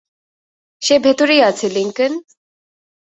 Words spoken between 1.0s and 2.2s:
ভেতরেই আছে, লিংকন।